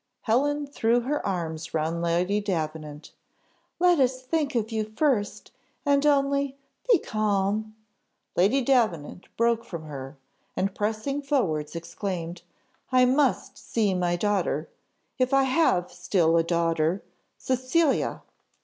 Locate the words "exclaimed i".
11.75-13.05